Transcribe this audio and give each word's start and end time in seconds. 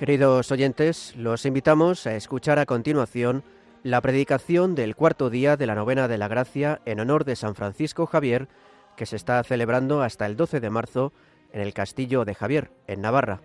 Queridos 0.00 0.50
oyentes, 0.50 1.14
los 1.14 1.44
invitamos 1.44 2.06
a 2.06 2.16
escuchar 2.16 2.58
a 2.58 2.64
continuación 2.64 3.44
la 3.82 4.00
predicación 4.00 4.74
del 4.74 4.96
cuarto 4.96 5.28
día 5.28 5.58
de 5.58 5.66
la 5.66 5.74
novena 5.74 6.08
de 6.08 6.16
la 6.16 6.26
gracia 6.26 6.80
en 6.86 7.00
honor 7.00 7.26
de 7.26 7.36
San 7.36 7.54
Francisco 7.54 8.06
Javier, 8.06 8.48
que 8.96 9.04
se 9.04 9.16
está 9.16 9.44
celebrando 9.44 10.00
hasta 10.00 10.24
el 10.24 10.38
12 10.38 10.60
de 10.60 10.70
marzo 10.70 11.12
en 11.52 11.60
el 11.60 11.74
Castillo 11.74 12.24
de 12.24 12.34
Javier, 12.34 12.70
en 12.86 13.02
Navarra. 13.02 13.42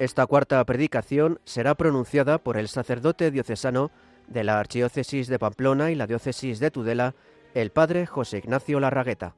Esta 0.00 0.26
cuarta 0.26 0.64
predicación 0.64 1.38
será 1.44 1.76
pronunciada 1.76 2.38
por 2.38 2.56
el 2.56 2.66
sacerdote 2.66 3.30
diocesano 3.30 3.92
de 4.26 4.42
la 4.42 4.58
Archidiócesis 4.58 5.28
de 5.28 5.38
Pamplona 5.38 5.92
y 5.92 5.94
la 5.94 6.08
Diócesis 6.08 6.58
de 6.58 6.72
Tudela, 6.72 7.14
el 7.54 7.70
padre 7.70 8.04
José 8.04 8.38
Ignacio 8.38 8.80
Larragueta. 8.80 9.36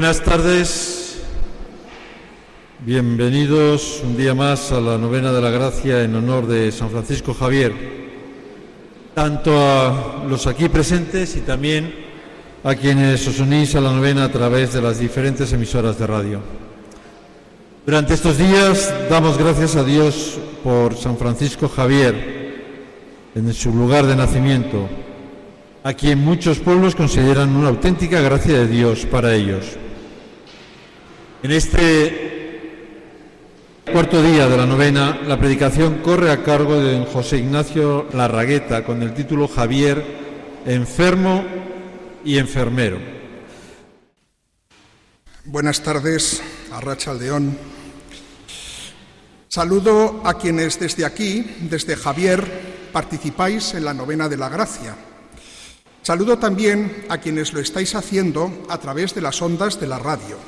Buenas 0.00 0.22
tardes, 0.22 1.18
bienvenidos 2.86 4.00
un 4.02 4.16
día 4.16 4.34
más 4.34 4.72
a 4.72 4.80
la 4.80 4.96
novena 4.96 5.30
de 5.30 5.42
la 5.42 5.50
gracia 5.50 6.02
en 6.02 6.14
honor 6.14 6.46
de 6.46 6.72
San 6.72 6.88
Francisco 6.88 7.34
Javier, 7.34 7.74
tanto 9.14 9.52
a 9.60 10.24
los 10.26 10.46
aquí 10.46 10.70
presentes 10.70 11.36
y 11.36 11.40
también 11.40 11.94
a 12.64 12.74
quienes 12.76 13.28
os 13.28 13.40
unís 13.40 13.74
a 13.74 13.82
la 13.82 13.92
novena 13.92 14.24
a 14.24 14.32
través 14.32 14.72
de 14.72 14.80
las 14.80 14.98
diferentes 14.98 15.52
emisoras 15.52 15.98
de 15.98 16.06
radio. 16.06 16.40
Durante 17.84 18.14
estos 18.14 18.38
días 18.38 18.94
damos 19.10 19.36
gracias 19.36 19.76
a 19.76 19.84
Dios 19.84 20.38
por 20.64 20.96
San 20.96 21.18
Francisco 21.18 21.68
Javier 21.68 22.64
en 23.34 23.52
su 23.52 23.70
lugar 23.70 24.06
de 24.06 24.16
nacimiento, 24.16 24.88
a 25.84 25.92
quien 25.92 26.24
muchos 26.24 26.58
pueblos 26.58 26.94
consideran 26.94 27.54
una 27.54 27.68
auténtica 27.68 28.22
gracia 28.22 28.60
de 28.60 28.66
Dios 28.66 29.04
para 29.04 29.34
ellos. 29.34 29.76
En 31.42 31.50
este 31.50 33.00
cuarto 33.90 34.22
día 34.22 34.48
de 34.48 34.56
la 34.56 34.66
novena, 34.66 35.20
la 35.26 35.38
predicación 35.38 35.98
corre 36.02 36.30
a 36.30 36.42
cargo 36.42 36.76
de 36.76 36.92
don 36.92 37.06
José 37.06 37.38
Ignacio 37.38 38.08
Larragueta 38.12 38.84
con 38.84 39.02
el 39.02 39.14
título 39.14 39.48
Javier, 39.48 40.04
enfermo 40.66 41.44
y 42.24 42.38
enfermero. 42.38 42.98
Buenas 45.44 45.82
tardes, 45.82 46.42
a 46.72 46.80
Racha 46.80 47.12
Aldeón. 47.12 47.56
Saludo 49.48 50.20
a 50.24 50.34
quienes 50.34 50.78
desde 50.78 51.04
aquí, 51.04 51.56
desde 51.62 51.96
Javier, 51.96 52.88
participáis 52.92 53.74
en 53.74 53.84
la 53.84 53.94
novena 53.94 54.28
de 54.28 54.36
la 54.36 54.48
gracia 54.48 54.94
Saludo 56.02 56.38
también 56.38 57.04
a 57.10 57.18
quienes 57.18 57.52
lo 57.52 57.60
estáis 57.60 57.94
haciendo 57.94 58.50
a 58.70 58.78
través 58.78 59.14
de 59.14 59.20
las 59.20 59.40
ondas 59.42 59.78
de 59.78 59.86
la 59.86 59.98
radio. 59.98 60.38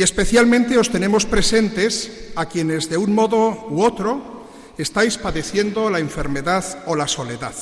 Y 0.00 0.02
especialmente 0.02 0.78
os 0.78 0.88
tenemos 0.88 1.26
presentes 1.28 2.32
a 2.32 2.48
quienes 2.48 2.88
de 2.88 2.96
un 2.96 3.12
modo 3.12 3.68
u 3.68 3.84
otro 3.84 4.48
estáis 4.78 5.18
padeciendo 5.18 5.90
la 5.90 5.98
enfermedad 5.98 6.64
o 6.86 6.96
la 6.96 7.06
soledad. 7.06 7.52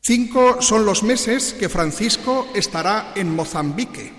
Cinco 0.00 0.62
son 0.62 0.86
los 0.86 1.02
meses 1.02 1.56
que 1.58 1.68
Francisco 1.68 2.46
estará 2.54 3.10
en 3.16 3.34
Mozambique 3.34 4.12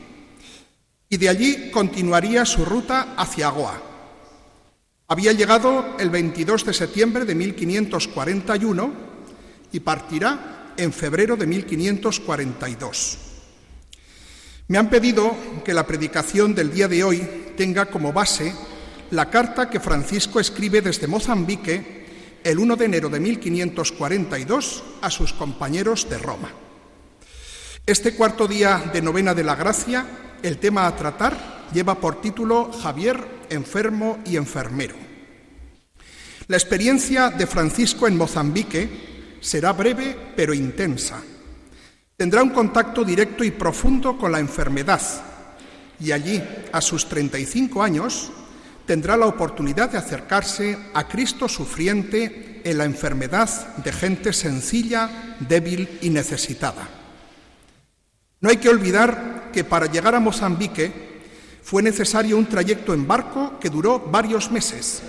y 1.07 1.15
de 1.15 1.29
allí 1.29 1.71
continuaría 1.71 2.43
su 2.43 2.65
ruta 2.65 3.15
hacia 3.15 3.47
Goa. 3.47 3.81
Había 5.07 5.31
llegado 5.31 5.95
el 5.99 6.09
22 6.09 6.65
de 6.65 6.73
septiembre 6.73 7.23
de 7.23 7.33
1541 7.33 8.93
y 9.71 9.79
partirá 9.79 10.73
en 10.75 10.91
febrero 10.91 11.37
de 11.37 11.47
1542. 11.47 13.24
Me 14.67 14.79
han 14.79 14.89
pedido 14.89 15.35
que 15.63 15.75
la 15.75 15.85
predicación 15.85 16.55
del 16.55 16.71
día 16.71 16.87
de 16.87 17.03
hoy 17.03 17.53
tenga 17.55 17.85
como 17.85 18.11
base 18.11 18.51
la 19.11 19.29
carta 19.29 19.69
que 19.69 19.79
Francisco 19.79 20.39
escribe 20.39 20.81
desde 20.81 21.05
Mozambique 21.05 22.39
el 22.43 22.57
1 22.57 22.75
de 22.75 22.85
enero 22.85 23.09
de 23.09 23.19
1542 23.19 24.83
a 25.01 25.11
sus 25.11 25.33
compañeros 25.33 26.09
de 26.09 26.17
Roma. 26.17 26.51
Este 27.85 28.15
cuarto 28.15 28.47
día 28.47 28.89
de 28.91 29.03
novena 29.03 29.35
de 29.35 29.43
la 29.43 29.55
gracia, 29.55 30.03
el 30.41 30.57
tema 30.57 30.87
a 30.87 30.95
tratar 30.95 31.67
lleva 31.71 31.99
por 31.99 32.19
título 32.19 32.71
Javier, 32.71 33.23
enfermo 33.49 34.17
y 34.25 34.35
enfermero. 34.35 34.95
La 36.47 36.57
experiencia 36.57 37.29
de 37.29 37.45
Francisco 37.45 38.07
en 38.07 38.17
Mozambique 38.17 39.37
será 39.41 39.73
breve 39.73 40.33
pero 40.35 40.55
intensa. 40.55 41.21
Tendrá 42.17 42.41
un 42.41 42.51
contacto 42.51 43.03
directo 43.03 43.43
y 43.43 43.51
profundo 43.51 44.17
con 44.17 44.31
la 44.31 44.39
enfermedad. 44.39 45.01
Y 45.99 46.13
allí, 46.13 46.41
a 46.71 46.79
sus 46.79 47.09
35 47.09 47.83
años, 47.83 48.31
tendrá 48.85 49.17
la 49.17 49.25
oportunidad 49.25 49.89
de 49.89 49.97
acercarse 49.97 50.77
a 50.93 51.09
Cristo 51.09 51.49
sufriente 51.49 52.61
en 52.63 52.77
la 52.77 52.85
enfermedad 52.85 53.75
de 53.77 53.91
gente 53.91 54.31
sencilla, 54.31 55.35
débil 55.41 55.99
y 56.01 56.09
necesitada. 56.09 56.87
No 58.39 58.49
hay 58.49 58.57
que 58.57 58.69
olvidar 58.69 59.49
que 59.51 59.65
para 59.65 59.87
llegar 59.87 60.15
a 60.15 60.21
Mozambique 60.21 61.21
fue 61.63 61.83
necesario 61.83 62.37
un 62.37 62.45
trayecto 62.45 62.93
en 62.93 63.05
barco 63.05 63.59
que 63.59 63.69
duró 63.69 63.99
varios 63.99 64.51
meses. 64.51 65.01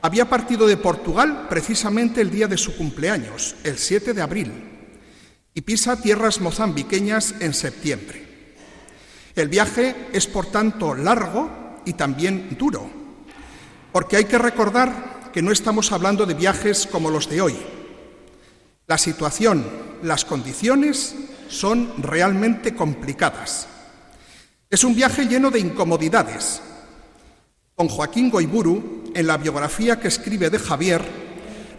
Había 0.00 0.28
partido 0.28 0.66
de 0.66 0.76
Portugal 0.78 1.48
precisamente 1.50 2.22
el 2.22 2.30
día 2.30 2.46
de 2.46 2.56
su 2.56 2.76
cumpleaños, 2.76 3.56
el 3.64 3.76
7 3.76 4.14
de 4.14 4.22
abril, 4.22 4.77
y 5.58 5.62
pisa 5.62 6.00
tierras 6.00 6.40
mozambiqueñas 6.40 7.34
en 7.40 7.52
septiembre. 7.52 8.54
El 9.34 9.48
viaje 9.48 10.06
es, 10.12 10.28
por 10.28 10.46
tanto, 10.46 10.94
largo 10.94 11.80
y 11.84 11.94
también 11.94 12.56
duro, 12.56 12.88
porque 13.90 14.18
hay 14.18 14.26
que 14.26 14.38
recordar 14.38 15.32
que 15.32 15.42
no 15.42 15.50
estamos 15.50 15.90
hablando 15.90 16.26
de 16.26 16.34
viajes 16.34 16.86
como 16.86 17.10
los 17.10 17.28
de 17.28 17.40
hoy. 17.40 17.56
La 18.86 18.98
situación, 18.98 19.66
las 20.04 20.24
condiciones 20.24 21.16
son 21.48 21.92
realmente 21.98 22.76
complicadas. 22.76 23.66
Es 24.70 24.84
un 24.84 24.94
viaje 24.94 25.26
lleno 25.26 25.50
de 25.50 25.58
incomodidades, 25.58 26.62
con 27.74 27.88
Joaquín 27.88 28.30
Goiburu, 28.30 29.10
en 29.12 29.26
la 29.26 29.38
biografía 29.38 29.98
que 29.98 30.06
escribe 30.06 30.50
de 30.50 30.60
Javier, 30.60 31.27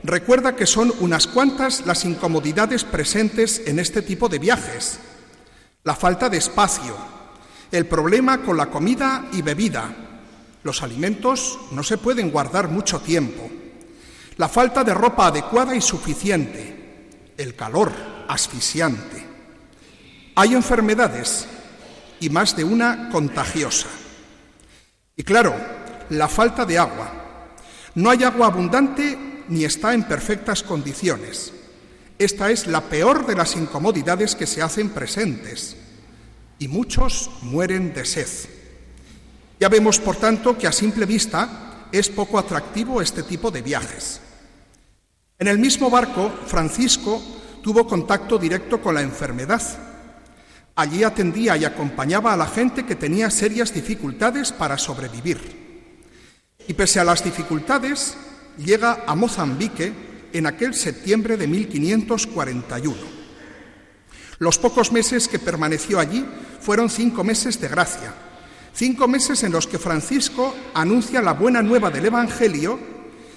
recuerda 0.03 0.55
que 0.55 0.65
son 0.65 0.93
unas 0.99 1.27
cuantas 1.27 1.85
las 1.85 2.05
incomodidades 2.05 2.83
presentes 2.83 3.61
en 3.65 3.79
este 3.79 4.01
tipo 4.01 4.29
de 4.29 4.39
viajes. 4.39 4.99
La 5.83 5.95
falta 5.95 6.29
de 6.29 6.37
espacio, 6.37 6.95
el 7.71 7.85
problema 7.85 8.41
con 8.41 8.57
la 8.57 8.67
comida 8.67 9.27
y 9.31 9.41
bebida. 9.41 9.93
Los 10.63 10.83
alimentos 10.83 11.59
no 11.71 11.83
se 11.83 11.97
pueden 11.97 12.31
guardar 12.31 12.67
mucho 12.67 12.99
tiempo. 12.99 13.49
La 14.37 14.49
falta 14.49 14.83
de 14.83 14.93
ropa 14.93 15.27
adecuada 15.27 15.75
y 15.75 15.81
suficiente. 15.81 17.29
El 17.37 17.55
calor 17.55 17.91
asfixiante. 18.27 19.25
Hay 20.35 20.53
enfermedades 20.53 21.47
y 22.19 22.29
más 22.29 22.55
de 22.55 22.63
una 22.63 23.09
contagiosa. 23.09 23.87
Y 25.15 25.23
claro, 25.23 25.55
la 26.09 26.27
falta 26.27 26.65
de 26.65 26.77
agua. 26.77 27.11
No 27.95 28.09
hay 28.09 28.23
agua 28.23 28.47
abundante 28.47 29.28
ni 29.49 29.65
está 29.65 29.93
en 29.93 30.03
perfectas 30.03 30.63
condiciones. 30.63 31.53
Esta 32.17 32.51
es 32.51 32.67
la 32.67 32.81
peor 32.81 33.25
de 33.25 33.35
las 33.35 33.55
incomodidades 33.55 34.35
que 34.35 34.47
se 34.47 34.61
hacen 34.61 34.89
presentes 34.89 35.75
y 36.59 36.67
muchos 36.67 37.29
mueren 37.41 37.93
de 37.93 38.05
sed. 38.05 38.27
Ya 39.59 39.69
vemos, 39.69 39.99
por 39.99 40.15
tanto, 40.15 40.57
que 40.57 40.67
a 40.67 40.71
simple 40.71 41.05
vista 41.05 41.87
es 41.91 42.09
poco 42.09 42.37
atractivo 42.37 43.01
este 43.01 43.23
tipo 43.23 43.51
de 43.51 43.61
viajes. 43.61 44.21
En 45.37 45.47
el 45.47 45.57
mismo 45.57 45.89
barco, 45.89 46.31
Francisco 46.45 47.21
tuvo 47.63 47.87
contacto 47.87 48.37
directo 48.37 48.81
con 48.81 48.95
la 48.95 49.01
enfermedad. 49.01 49.61
Allí 50.75 51.03
atendía 51.03 51.57
y 51.57 51.65
acompañaba 51.65 52.33
a 52.33 52.37
la 52.37 52.47
gente 52.47 52.85
que 52.85 52.95
tenía 52.95 53.29
serias 53.29 53.73
dificultades 53.73 54.51
para 54.51 54.77
sobrevivir 54.77 55.59
y 56.67 56.73
pese 56.73 56.99
a 56.99 57.03
las 57.03 57.23
dificultades 57.23 58.15
llega 58.59 59.03
a 59.07 59.15
Mozambique 59.15 59.93
en 60.33 60.45
aquel 60.45 60.73
septiembre 60.73 61.37
de 61.37 61.47
1541. 61.47 62.95
Los 64.39 64.57
pocos 64.57 64.91
meses 64.91 65.27
que 65.27 65.39
permaneció 65.39 65.99
allí 65.99 66.25
fueron 66.61 66.89
cinco 66.89 67.23
meses 67.23 67.59
de 67.59 67.67
gracia, 67.67 68.13
cinco 68.73 69.07
meses 69.07 69.43
en 69.43 69.51
los 69.51 69.67
que 69.67 69.79
Francisco 69.79 70.55
anuncia 70.73 71.21
la 71.21 71.33
buena 71.33 71.61
nueva 71.61 71.89
del 71.89 72.05
Evangelio 72.05 72.79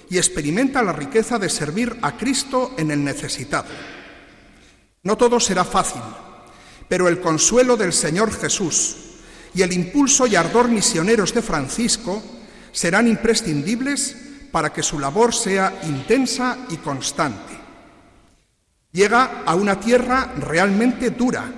y 0.09 0.17
experimenta 0.17 0.83
la 0.83 0.93
riqueza 0.93 1.39
de 1.39 1.49
servir 1.49 1.97
a 2.01 2.17
Cristo 2.17 2.73
en 2.77 2.91
el 2.91 3.03
necesitado. 3.03 3.67
No 5.03 5.17
todo 5.17 5.39
será 5.39 5.63
fácil, 5.63 6.01
pero 6.87 7.07
el 7.07 7.19
consuelo 7.19 7.75
del 7.75 7.91
Señor 7.91 8.31
Jesús 8.31 8.95
y 9.55 9.61
el 9.61 9.73
impulso 9.73 10.27
y 10.27 10.35
ardor 10.35 10.69
misioneros 10.69 11.33
de 11.33 11.41
Francisco 11.41 12.23
serán 12.71 13.07
imprescindibles 13.07 14.15
para 14.53 14.71
que 14.71 14.83
su 14.83 14.99
labor 14.99 15.33
sea 15.33 15.79
intensa 15.81 16.59
y 16.69 16.77
constante. 16.77 17.57
Llega 18.91 19.41
a 19.47 19.55
una 19.55 19.79
tierra 19.79 20.31
realmente 20.37 21.09
dura. 21.09 21.51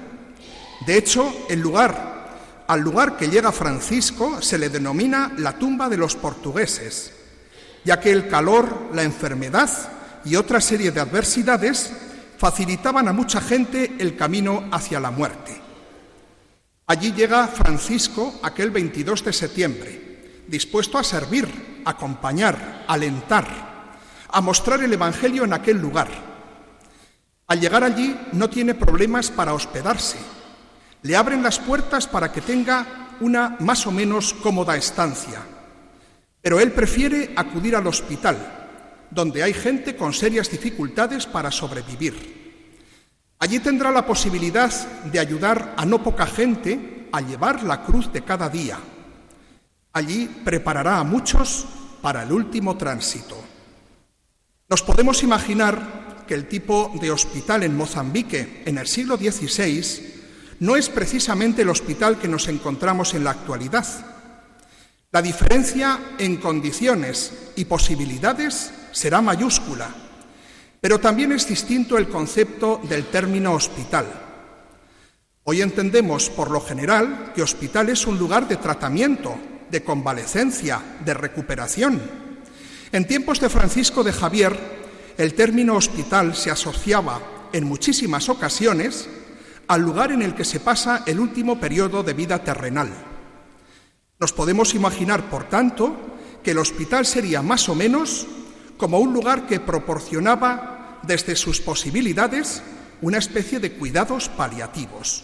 De 0.86 0.98
hecho, 0.98 1.46
el 1.50 1.60
lugar, 1.60 2.64
al 2.66 2.80
lugar 2.80 3.18
que 3.18 3.28
llega 3.28 3.52
Francisco 3.52 4.42
se 4.42 4.58
le 4.58 4.70
denomina 4.70 5.34
la 5.40 5.60
tumba 5.60 5.90
de 5.90 5.98
los 5.98 6.16
portugueses, 6.16 7.12
ya 7.84 8.00
que 8.00 8.14
el 8.14 8.30
calor, 8.30 8.92
la 8.94 9.04
enfermedad 9.04 9.70
y 10.24 10.38
otra 10.38 10.62
serie 10.62 10.92
de 10.92 11.02
adversidades 11.02 11.92
facilitaban 12.38 13.10
a 13.10 13.14
mucha 13.14 13.42
gente 13.42 13.98
el 14.00 14.16
camino 14.16 14.70
hacia 14.72 15.02
la 15.02 15.12
muerte. 15.12 15.62
Allí 16.88 17.12
llega 17.12 17.50
Francisco 17.50 18.40
aquel 18.42 18.72
22 18.72 19.26
de 19.26 19.34
septiembre, 19.34 20.44
dispuesto 20.48 20.98
a 20.98 21.04
servir, 21.04 21.75
acompañar, 21.86 22.84
alentar, 22.88 23.46
a 24.30 24.42
mostrar 24.42 24.84
el 24.84 24.92
Evangelio 24.92 25.46
en 25.46 25.54
aquel 25.54 25.78
lugar. 25.78 26.10
Al 27.48 27.62
llegar 27.62 27.84
allí 27.84 28.20
no 28.34 28.50
tiene 28.50 28.74
problemas 28.74 29.30
para 29.30 29.54
hospedarse. 29.54 30.18
Le 31.04 31.16
abren 31.16 31.44
las 31.44 31.60
puertas 31.60 32.08
para 32.08 32.32
que 32.32 32.42
tenga 32.42 33.16
una 33.22 33.56
más 33.60 33.86
o 33.88 33.92
menos 33.92 34.34
cómoda 34.34 34.76
estancia. 34.76 35.42
Pero 36.42 36.60
él 36.60 36.72
prefiere 36.72 37.34
acudir 37.36 37.76
al 37.76 37.88
hospital, 37.88 38.38
donde 39.12 39.44
hay 39.44 39.54
gente 39.54 39.96
con 39.96 40.14
serias 40.14 40.50
dificultades 40.50 41.26
para 41.28 41.52
sobrevivir. 41.52 42.36
Allí 43.40 43.60
tendrá 43.60 43.92
la 43.92 44.06
posibilidad 44.06 44.72
de 45.06 45.20
ayudar 45.20 45.76
a 45.78 45.86
no 45.86 46.02
poca 46.02 46.26
gente 46.26 47.08
a 47.12 47.22
llevar 47.22 47.64
la 47.64 47.84
cruz 47.84 48.12
de 48.12 48.24
cada 48.24 48.50
día. 48.50 48.78
Allí 49.96 50.28
preparará 50.44 51.00
a 51.00 51.04
muchos 51.04 51.66
para 52.04 52.22
el 52.22 52.32
último 52.32 52.78
tránsito. 52.78 53.36
Nos 54.70 54.84
podemos 54.84 55.24
imaginar 55.24 56.26
que 56.28 56.36
el 56.36 56.48
tipo 56.48 56.92
de 57.02 57.10
hospital 57.10 57.64
en 57.64 57.76
Mozambique 57.76 58.62
en 58.66 58.78
el 58.78 58.86
siglo 58.86 59.18
XVI 59.18 60.14
no 60.60 60.76
es 60.76 60.90
precisamente 60.90 61.64
el 61.64 61.70
hospital 61.70 62.20
que 62.20 62.28
nos 62.28 62.48
encontramos 62.48 63.16
en 63.16 63.24
la 63.24 63.32
actualidad. 63.32 63.88
La 65.12 65.22
diferencia 65.24 66.00
en 66.20 66.38
condiciones 66.38 67.34
y 67.56 67.66
posibilidades 67.66 68.72
será 68.92 69.22
mayúscula 69.22 70.06
pero 70.86 71.00
también 71.00 71.32
es 71.32 71.48
distinto 71.48 71.98
el 71.98 72.08
concepto 72.08 72.80
del 72.84 73.06
término 73.06 73.54
hospital. 73.54 74.06
Hoy 75.44 75.64
entendemos, 75.64 76.30
por 76.30 76.52
lo 76.52 76.62
general, 76.62 77.32
que 77.34 77.42
hospital 77.42 77.90
es 77.90 78.06
un 78.06 78.20
lugar 78.20 78.48
de 78.48 78.58
tratamiento, 78.58 79.36
de 79.70 79.84
convalecencia, 79.84 80.82
de 81.04 81.14
recuperación. 81.14 82.02
En 82.92 83.06
tiempos 83.06 83.40
de 83.40 83.50
Francisco 83.50 84.04
de 84.04 84.14
Javier, 84.14 84.58
el 85.18 85.34
término 85.34 85.76
hospital 85.76 86.36
se 86.36 86.52
asociaba 86.52 87.22
en 87.54 87.66
muchísimas 87.66 88.30
ocasiones 88.30 89.08
al 89.68 89.82
lugar 89.82 90.12
en 90.12 90.22
el 90.22 90.36
que 90.36 90.46
se 90.46 90.60
pasa 90.60 91.04
el 91.06 91.20
último 91.20 91.60
periodo 91.60 92.04
de 92.04 92.14
vida 92.14 92.44
terrenal. 92.44 92.90
Nos 94.20 94.34
podemos 94.34 94.76
imaginar, 94.76 95.30
por 95.30 95.50
tanto, 95.50 95.96
que 96.44 96.52
el 96.52 96.58
hospital 96.60 97.06
sería 97.06 97.42
más 97.42 97.68
o 97.70 97.76
menos 97.76 98.28
como 98.78 99.00
un 99.00 99.14
lugar 99.14 99.48
que 99.48 99.60
proporcionaba 99.60 101.00
desde 101.04 101.36
sus 101.36 101.60
posibilidades, 101.60 102.62
una 103.02 103.18
especie 103.18 103.60
de 103.60 103.74
cuidados 103.74 104.30
paliativos. 104.30 105.24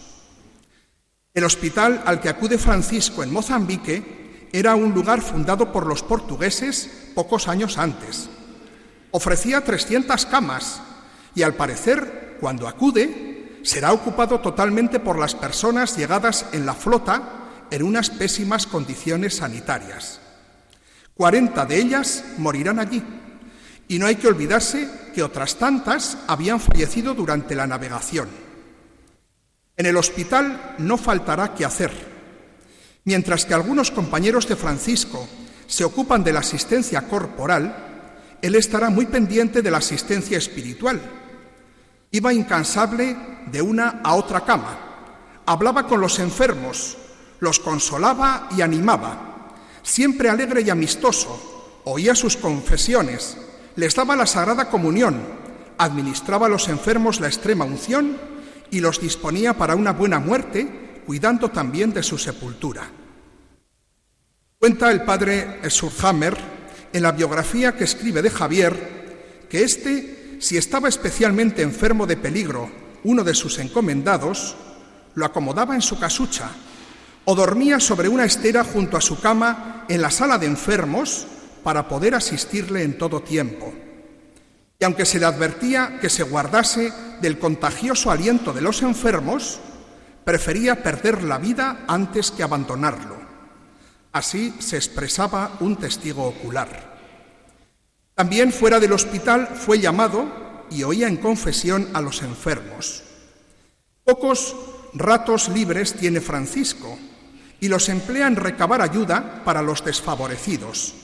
El 1.34 1.44
hospital 1.44 2.02
al 2.04 2.20
que 2.20 2.28
acude 2.28 2.58
Francisco 2.58 3.22
en 3.22 3.32
Mozambique 3.32 4.31
era 4.52 4.74
un 4.74 4.92
lugar 4.92 5.22
fundado 5.22 5.72
por 5.72 5.86
los 5.86 6.02
portugueses 6.02 6.90
pocos 7.14 7.48
años 7.48 7.78
antes. 7.78 8.28
Ofrecía 9.10 9.62
300 9.62 10.26
camas 10.26 10.82
y 11.34 11.42
al 11.42 11.54
parecer, 11.54 12.36
cuando 12.40 12.68
acude, 12.68 13.60
será 13.62 13.92
ocupado 13.92 14.40
totalmente 14.40 15.00
por 15.00 15.18
las 15.18 15.34
personas 15.34 15.96
llegadas 15.96 16.46
en 16.52 16.66
la 16.66 16.74
flota 16.74 17.22
en 17.70 17.82
unas 17.82 18.10
pésimas 18.10 18.66
condiciones 18.66 19.36
sanitarias. 19.36 20.20
40 21.14 21.66
de 21.66 21.76
ellas 21.76 22.24
morirán 22.38 22.78
allí 22.78 23.02
y 23.88 23.98
no 23.98 24.06
hay 24.06 24.16
que 24.16 24.28
olvidarse 24.28 24.90
que 25.14 25.22
otras 25.22 25.56
tantas 25.56 26.18
habían 26.26 26.60
fallecido 26.60 27.14
durante 27.14 27.54
la 27.54 27.66
navegación. 27.66 28.28
En 29.76 29.86
el 29.86 29.96
hospital 29.96 30.74
no 30.78 30.98
faltará 30.98 31.54
que 31.54 31.64
hacer. 31.64 32.11
Mientras 33.04 33.44
que 33.44 33.54
algunos 33.54 33.90
compañeros 33.90 34.46
de 34.46 34.56
Francisco 34.56 35.26
se 35.66 35.84
ocupan 35.84 36.22
de 36.22 36.32
la 36.32 36.40
asistencia 36.40 37.02
corporal, 37.08 38.36
él 38.40 38.54
estará 38.54 38.90
muy 38.90 39.06
pendiente 39.06 39.62
de 39.62 39.70
la 39.70 39.78
asistencia 39.78 40.38
espiritual. 40.38 41.00
Iba 42.10 42.32
incansable 42.32 43.16
de 43.50 43.62
una 43.62 44.00
a 44.04 44.14
otra 44.14 44.44
cama, 44.44 44.78
hablaba 45.46 45.86
con 45.86 46.00
los 46.00 46.18
enfermos, 46.18 46.98
los 47.40 47.58
consolaba 47.58 48.48
y 48.56 48.60
animaba, 48.60 49.52
siempre 49.82 50.28
alegre 50.28 50.62
y 50.62 50.70
amistoso, 50.70 51.80
oía 51.84 52.14
sus 52.14 52.36
confesiones, 52.36 53.36
les 53.76 53.94
daba 53.94 54.14
la 54.14 54.26
Sagrada 54.26 54.68
Comunión, 54.68 55.20
administraba 55.78 56.46
a 56.46 56.50
los 56.50 56.68
enfermos 56.68 57.20
la 57.20 57.28
extrema 57.28 57.64
unción 57.64 58.16
y 58.70 58.80
los 58.80 59.00
disponía 59.00 59.54
para 59.54 59.74
una 59.74 59.92
buena 59.92 60.18
muerte, 60.18 60.91
cuidando 61.06 61.50
también 61.50 61.92
de 61.92 62.02
su 62.02 62.18
sepultura. 62.18 62.88
Cuenta 64.58 64.90
el 64.90 65.02
padre 65.02 65.58
Surhammer 65.68 66.36
en 66.92 67.02
la 67.02 67.12
biografía 67.12 67.76
que 67.76 67.84
escribe 67.84 68.22
de 68.22 68.30
Javier 68.30 69.46
que 69.48 69.64
éste, 69.64 70.38
si 70.40 70.56
estaba 70.56 70.88
especialmente 70.88 71.62
enfermo 71.62 72.06
de 72.06 72.16
peligro, 72.16 72.70
uno 73.04 73.24
de 73.24 73.34
sus 73.34 73.58
encomendados, 73.58 74.56
lo 75.14 75.26
acomodaba 75.26 75.74
en 75.74 75.82
su 75.82 75.98
casucha 75.98 76.48
o 77.24 77.34
dormía 77.34 77.78
sobre 77.78 78.08
una 78.08 78.24
estera 78.24 78.64
junto 78.64 78.96
a 78.96 79.00
su 79.00 79.20
cama 79.20 79.84
en 79.88 80.00
la 80.00 80.10
sala 80.10 80.38
de 80.38 80.46
enfermos 80.46 81.26
para 81.62 81.88
poder 81.88 82.14
asistirle 82.14 82.82
en 82.82 82.98
todo 82.98 83.20
tiempo. 83.20 83.72
Y 84.78 84.84
aunque 84.84 85.04
se 85.04 85.20
le 85.20 85.26
advertía 85.26 85.98
que 86.00 86.08
se 86.08 86.24
guardase 86.24 86.92
del 87.20 87.38
contagioso 87.38 88.10
aliento 88.10 88.52
de 88.52 88.62
los 88.62 88.82
enfermos, 88.82 89.60
prefería 90.24 90.82
perder 90.82 91.22
la 91.22 91.38
vida 91.38 91.84
antes 91.86 92.30
que 92.30 92.42
abandonarlo. 92.42 93.16
Así 94.12 94.54
se 94.58 94.76
expresaba 94.76 95.52
un 95.60 95.76
testigo 95.76 96.24
ocular. 96.24 96.92
También 98.14 98.52
fuera 98.52 98.78
del 98.78 98.92
hospital 98.92 99.48
fue 99.54 99.78
llamado 99.78 100.66
y 100.70 100.82
oía 100.82 101.08
en 101.08 101.16
confesión 101.16 101.88
a 101.94 102.00
los 102.00 102.22
enfermos. 102.22 103.02
Pocos 104.04 104.54
ratos 104.94 105.48
libres 105.48 105.94
tiene 105.94 106.20
Francisco 106.20 106.98
y 107.60 107.68
los 107.68 107.88
emplea 107.88 108.26
en 108.26 108.36
recabar 108.36 108.82
ayuda 108.82 109.42
para 109.44 109.62
los 109.62 109.84
desfavorecidos 109.84 110.94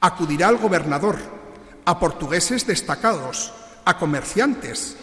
Acudirá 0.00 0.46
al 0.48 0.58
gobernador, 0.58 1.18
a 1.84 1.98
portugueses 1.98 2.66
destacados, 2.66 3.52
a 3.84 3.98
comerciantes, 3.98 4.96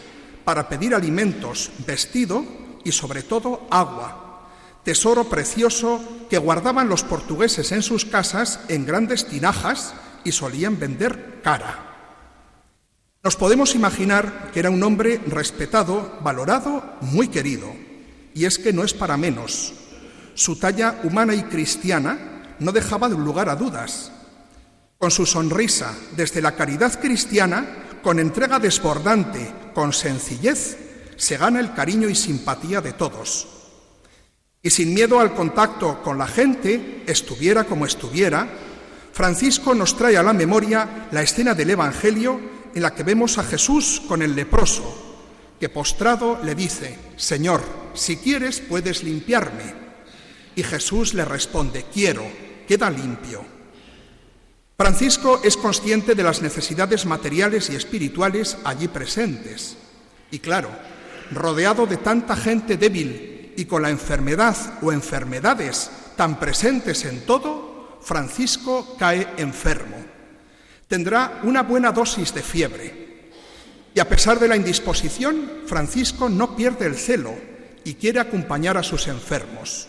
para 0.46 0.70
pedir 0.70 0.96
alimentos, 0.96 1.72
vestido 1.86 2.46
y 2.86 2.94
sobre 2.94 3.24
todo 3.24 3.68
agua, 3.70 4.44
tesoro 4.86 5.26
precioso 5.26 6.02
que 6.30 6.38
guardaban 6.38 6.88
los 6.88 7.04
portugueses 7.04 7.74
en 7.74 7.82
sus 7.82 8.06
casas 8.06 8.62
en 8.70 8.86
grandes 8.86 9.28
tinajas 9.28 9.96
y 10.24 10.32
solían 10.32 10.80
vender 10.80 11.42
cara. 11.44 11.86
Nos 13.24 13.36
podemos 13.36 13.74
imaginar 13.74 14.52
que 14.54 14.60
era 14.60 14.70
un 14.70 14.84
hombre 14.84 15.20
respetado, 15.26 16.20
valorado, 16.22 16.96
muy 17.02 17.28
querido. 17.28 17.74
Y 18.36 18.46
es 18.46 18.60
que 18.60 18.72
no 18.72 18.84
es 18.84 18.94
para 18.94 19.18
menos. 19.18 19.74
Su 20.36 20.58
talla 20.60 21.00
humana 21.04 21.34
y 21.34 21.42
cristiana 21.42 22.56
no 22.60 22.72
dejaba 22.72 23.10
de 23.10 23.16
lugar 23.16 23.50
a 23.50 23.56
dudas. 23.56 24.12
Con 25.00 25.10
su 25.10 25.26
sonrisa, 25.26 25.96
desde 26.16 26.40
la 26.40 26.56
caridad 26.56 27.00
cristiana, 27.02 27.66
con 28.04 28.20
entrega 28.20 28.60
desbordante, 28.60 29.52
con 29.74 29.92
sencillez, 29.92 30.85
se 31.16 31.38
gana 31.38 31.60
el 31.60 31.74
cariño 31.74 32.10
y 32.10 32.16
simpatía 32.16 32.82
de 32.82 32.94
todos. 32.94 33.48
Y 34.62 34.70
sin 34.70 34.94
miedo 34.94 35.20
al 35.20 35.34
contacto 35.34 36.02
con 36.02 36.18
la 36.18 36.28
gente, 36.28 37.04
estuviera 37.06 37.66
como 37.66 37.86
estuviera, 37.86 38.48
Francisco 39.14 39.74
nos 39.76 39.96
trae 39.96 40.18
a 40.18 40.24
la 40.24 40.34
memoria 40.34 41.08
la 41.12 41.22
escena 41.22 41.54
del 41.54 41.70
Evangelio 41.70 42.40
en 42.74 42.82
la 42.82 42.94
que 42.94 43.04
vemos 43.04 43.38
a 43.38 43.44
Jesús 43.44 44.02
con 44.08 44.22
el 44.22 44.36
leproso, 44.36 45.18
que 45.60 45.70
postrado 45.70 46.40
le 46.44 46.56
dice, 46.56 46.98
Señor, 47.16 47.62
si 47.94 48.18
quieres 48.18 48.60
puedes 48.60 49.04
limpiarme. 49.04 49.86
Y 50.56 50.64
Jesús 50.64 51.14
le 51.14 51.26
responde, 51.26 51.86
quiero, 51.94 52.26
queda 52.68 52.90
limpio. 52.90 53.46
Francisco 54.78 55.40
es 55.44 55.56
consciente 55.56 56.16
de 56.16 56.24
las 56.24 56.42
necesidades 56.42 57.06
materiales 57.06 57.70
y 57.70 57.76
espirituales 57.76 58.58
allí 58.66 58.90
presentes. 58.90 59.78
Y 60.32 60.40
claro, 60.40 60.70
rodeado 61.32 61.86
de 61.86 61.98
tanta 61.98 62.36
gente 62.36 62.78
débil 62.78 63.54
y 63.56 63.66
con 63.66 63.82
la 63.82 63.90
enfermedad 63.90 64.56
o 64.82 64.92
enfermedades 64.92 65.90
tan 66.16 66.40
presentes 66.40 67.06
en 67.06 67.26
todo, 67.26 68.00
Francisco 68.02 68.96
cae 68.98 69.28
enfermo. 69.38 69.98
Tendrá 70.88 71.42
una 71.44 71.64
buena 71.64 71.92
dosis 71.92 72.34
de 72.34 72.44
fiebre. 72.44 73.06
Y 73.94 74.00
a 74.00 74.08
pesar 74.08 74.40
de 74.40 74.48
la 74.48 74.56
indisposición, 74.56 75.64
Francisco 75.66 76.30
no 76.30 76.56
pierde 76.56 76.86
el 76.86 76.96
celo 76.96 77.34
y 77.84 77.96
quiere 77.96 78.20
acompañar 78.20 78.78
a 78.78 78.84
sus 78.84 79.08
enfermos. 79.08 79.88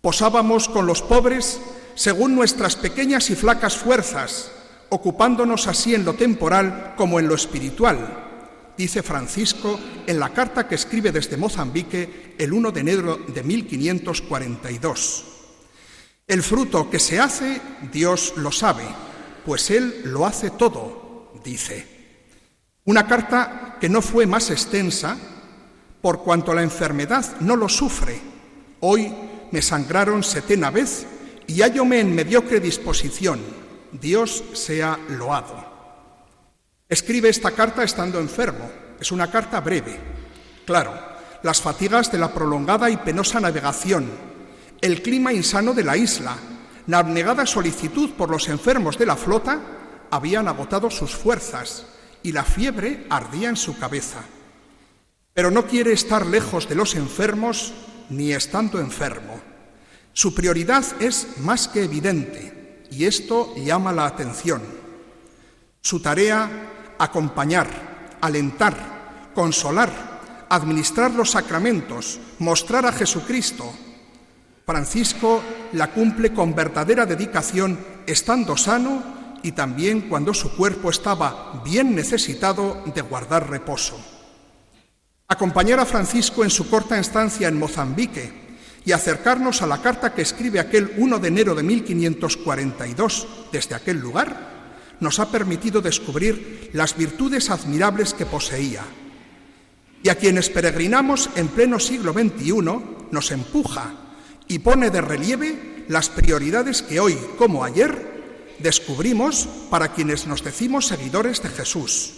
Posábamos 0.00 0.68
con 0.68 0.86
los 0.86 1.02
pobres 1.02 1.60
según 1.94 2.34
nuestras 2.34 2.76
pequeñas 2.76 3.30
y 3.30 3.36
flacas 3.36 3.76
fuerzas, 3.76 4.52
ocupándonos 4.90 5.66
así 5.66 5.94
en 5.94 6.04
lo 6.04 6.14
temporal 6.14 6.94
como 6.96 7.18
en 7.18 7.28
lo 7.28 7.34
espiritual, 7.34 8.33
dice 8.76 9.02
Francisco 9.02 9.78
en 10.06 10.18
la 10.18 10.32
carta 10.32 10.66
que 10.68 10.74
escribe 10.74 11.12
desde 11.12 11.36
Mozambique 11.36 12.34
el 12.38 12.52
1 12.52 12.72
de 12.72 12.80
enero 12.80 13.16
de 13.16 13.42
1542. 13.42 15.24
El 16.26 16.42
fruto 16.42 16.88
que 16.88 16.98
se 16.98 17.20
hace, 17.20 17.60
Dios 17.92 18.34
lo 18.36 18.50
sabe, 18.50 18.84
pues 19.44 19.70
Él 19.70 20.02
lo 20.04 20.24
hace 20.26 20.50
todo, 20.50 21.32
dice. 21.44 21.86
Una 22.84 23.06
carta 23.06 23.76
que 23.80 23.88
no 23.88 24.00
fue 24.02 24.26
más 24.26 24.50
extensa, 24.50 25.16
por 26.00 26.22
cuanto 26.22 26.52
la 26.54 26.62
enfermedad 26.62 27.24
no 27.40 27.56
lo 27.56 27.68
sufre. 27.68 28.20
Hoy 28.80 29.14
me 29.50 29.62
sangraron 29.62 30.22
setena 30.22 30.70
vez 30.70 31.06
y 31.46 31.62
hállome 31.62 32.00
en 32.00 32.14
mediocre 32.14 32.60
disposición. 32.60 33.40
Dios 33.92 34.44
sea 34.54 34.98
loado. 35.08 35.73
Escribe 36.94 37.28
esta 37.28 37.50
carta 37.50 37.82
estando 37.82 38.20
enfermo. 38.20 38.70
Es 39.00 39.10
una 39.10 39.28
carta 39.28 39.60
breve. 39.60 39.98
Claro, 40.64 40.96
las 41.42 41.60
fatigas 41.60 42.12
de 42.12 42.18
la 42.18 42.32
prolongada 42.32 42.88
y 42.88 42.96
penosa 42.98 43.40
navegación, 43.40 44.08
el 44.80 45.02
clima 45.02 45.32
insano 45.32 45.74
de 45.74 45.82
la 45.82 45.96
isla, 45.96 46.36
la 46.86 46.98
abnegada 46.98 47.46
solicitud 47.46 48.10
por 48.10 48.30
los 48.30 48.48
enfermos 48.48 48.96
de 48.96 49.06
la 49.06 49.16
flota 49.16 49.60
habían 50.08 50.46
agotado 50.46 50.88
sus 50.88 51.16
fuerzas 51.16 51.84
y 52.22 52.30
la 52.30 52.44
fiebre 52.44 53.08
ardía 53.10 53.48
en 53.48 53.56
su 53.56 53.76
cabeza. 53.76 54.20
Pero 55.32 55.50
no 55.50 55.66
quiere 55.66 55.92
estar 55.92 56.24
lejos 56.24 56.68
de 56.68 56.76
los 56.76 56.94
enfermos 56.94 57.74
ni 58.08 58.30
estando 58.30 58.78
enfermo. 58.78 59.40
Su 60.12 60.32
prioridad 60.32 60.84
es 61.00 61.38
más 61.38 61.66
que 61.66 61.82
evidente 61.82 62.84
y 62.92 63.06
esto 63.06 63.52
llama 63.56 63.92
la 63.92 64.06
atención. 64.06 64.62
Su 65.80 66.00
tarea 66.00 66.70
acompañar, 66.98 67.68
alentar, 68.20 69.32
consolar, 69.34 69.90
administrar 70.48 71.10
los 71.10 71.32
sacramentos, 71.32 72.20
mostrar 72.38 72.86
a 72.86 72.92
Jesucristo. 72.92 73.72
Francisco 74.64 75.42
la 75.72 75.90
cumple 75.90 76.32
con 76.32 76.54
verdadera 76.54 77.04
dedicación 77.04 77.78
estando 78.06 78.56
sano 78.56 79.02
y 79.42 79.52
también 79.52 80.08
cuando 80.08 80.32
su 80.32 80.56
cuerpo 80.56 80.90
estaba 80.90 81.60
bien 81.64 81.94
necesitado 81.94 82.82
de 82.94 83.02
guardar 83.02 83.50
reposo. 83.50 83.98
Acompañar 85.28 85.80
a 85.80 85.86
Francisco 85.86 86.44
en 86.44 86.50
su 86.50 86.70
corta 86.70 86.98
estancia 86.98 87.48
en 87.48 87.58
Mozambique 87.58 88.44
y 88.86 88.92
acercarnos 88.92 89.62
a 89.62 89.66
la 89.66 89.82
carta 89.82 90.14
que 90.14 90.22
escribe 90.22 90.60
aquel 90.60 90.92
1 90.96 91.18
de 91.18 91.28
enero 91.28 91.54
de 91.54 91.62
1542 91.62 93.28
desde 93.50 93.74
aquel 93.74 93.98
lugar 93.98 94.53
nos 95.00 95.18
ha 95.18 95.30
permitido 95.30 95.80
descubrir 95.80 96.70
las 96.72 96.96
virtudes 96.96 97.50
admirables 97.50 98.14
que 98.14 98.26
poseía. 98.26 98.84
Y 100.02 100.08
a 100.08 100.16
quienes 100.16 100.50
peregrinamos 100.50 101.30
en 101.36 101.48
pleno 101.48 101.78
siglo 101.78 102.12
XXI 102.12 102.52
nos 103.10 103.30
empuja 103.30 103.94
y 104.48 104.58
pone 104.58 104.90
de 104.90 105.00
relieve 105.00 105.84
las 105.88 106.08
prioridades 106.08 106.82
que 106.82 107.00
hoy, 107.00 107.16
como 107.38 107.64
ayer, 107.64 108.14
descubrimos 108.58 109.48
para 109.70 109.92
quienes 109.92 110.26
nos 110.26 110.44
decimos 110.44 110.86
seguidores 110.86 111.42
de 111.42 111.48
Jesús. 111.48 112.12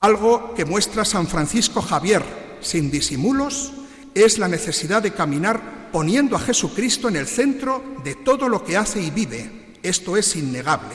Algo 0.00 0.54
que 0.54 0.64
muestra 0.64 1.04
San 1.04 1.26
Francisco 1.26 1.82
Javier 1.82 2.22
sin 2.60 2.90
disimulos 2.90 3.72
es 4.14 4.38
la 4.38 4.48
necesidad 4.48 5.02
de 5.02 5.12
caminar 5.12 5.90
poniendo 5.92 6.36
a 6.36 6.40
Jesucristo 6.40 7.08
en 7.08 7.16
el 7.16 7.26
centro 7.26 7.82
de 8.04 8.14
todo 8.14 8.48
lo 8.48 8.64
que 8.64 8.76
hace 8.76 9.00
y 9.00 9.10
vive. 9.10 9.76
Esto 9.82 10.16
es 10.16 10.36
innegable. 10.36 10.94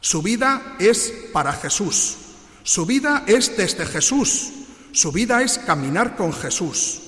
Su 0.00 0.22
vida 0.22 0.76
es 0.78 1.12
para 1.32 1.52
Jesús. 1.52 2.16
Su 2.62 2.86
vida 2.86 3.24
es 3.26 3.56
desde 3.56 3.84
Jesús. 3.84 4.50
Su 4.92 5.12
vida 5.12 5.42
es 5.42 5.58
caminar 5.58 6.16
con 6.16 6.32
Jesús. 6.32 7.00